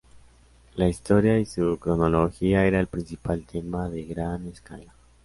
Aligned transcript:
La 0.77 0.87
Historia 0.89 1.37
y 1.39 1.45
su 1.45 1.77
cronología 1.79 2.65
era 2.65 2.79
el 2.79 2.87
principal 2.87 3.45
tema 3.45 3.87
de 3.87 4.03
Gran 4.05 4.51
Scala. 4.55 4.91